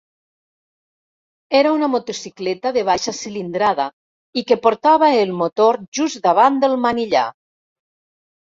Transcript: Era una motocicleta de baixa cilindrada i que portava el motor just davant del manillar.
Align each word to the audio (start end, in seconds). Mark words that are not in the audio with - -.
Era 1.59 1.73
una 1.79 1.89
motocicleta 1.95 2.71
de 2.79 2.83
baixa 2.87 3.13
cilindrada 3.17 3.87
i 4.43 4.45
que 4.53 4.57
portava 4.65 5.11
el 5.27 5.35
motor 5.43 5.81
just 5.99 6.21
davant 6.29 6.59
del 6.65 6.75
manillar. 6.89 7.27